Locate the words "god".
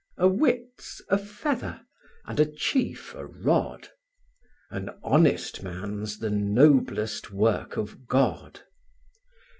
8.07-8.61